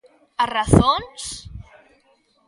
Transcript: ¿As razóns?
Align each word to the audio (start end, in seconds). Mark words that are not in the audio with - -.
¿As 0.43 0.49
razóns? 0.57 1.21